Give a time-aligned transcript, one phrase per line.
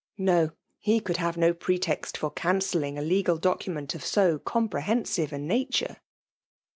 [0.17, 0.49] No!
[0.79, 5.37] he could have no pretext for cancelling a legal document of so compre hensive a
[5.37, 5.97] nature